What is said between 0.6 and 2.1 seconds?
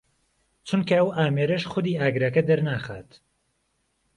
چونکە ئەو ئامێرەش خودی